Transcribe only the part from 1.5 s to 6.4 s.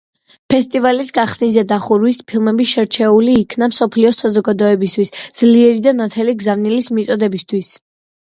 და დახურვის ფილმები შერჩეული იქნა მსოფლიო საზოგადოებისთვის ძლიერი და ნათელი